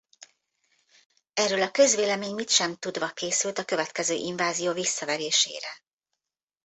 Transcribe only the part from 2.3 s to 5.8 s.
mit sem tudva készült a következő invázió visszaverésére.